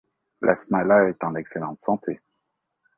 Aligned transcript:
La 0.41 0.55
smala 0.55 1.09
est 1.09 1.23
en 1.23 1.35
excellente 1.35 1.79
santé!... 1.81 2.21